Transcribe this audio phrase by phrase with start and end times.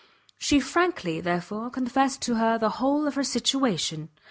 [0.39, 4.09] She frankly, therefore, confessed to her the whole of her situation.